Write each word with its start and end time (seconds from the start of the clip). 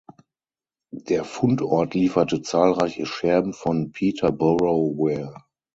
Der 1.09 1.23
Fundort 1.25 1.93
lieferte 1.93 2.41
zahlreiche 2.41 3.05
Scherben 3.05 3.53
von 3.53 3.91
Peterborough 3.91 4.97
Ware. 4.97 5.45